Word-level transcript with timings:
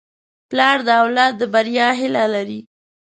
پلار 0.49 0.77
د 0.87 0.89
اولاد 1.03 1.33
د 1.37 1.41
بریا 1.53 1.87
هیله 1.99 2.23
لري. 2.35 2.59